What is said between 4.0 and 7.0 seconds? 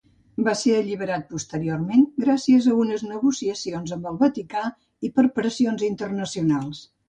el Vaticà i per pressions internacionals.